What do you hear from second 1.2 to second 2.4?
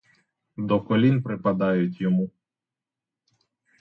припадають йому.